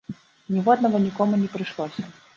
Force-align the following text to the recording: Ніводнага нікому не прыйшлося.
Ніводнага 0.53 1.03
нікому 1.05 1.33
не 1.43 1.53
прыйшлося. 1.57 2.09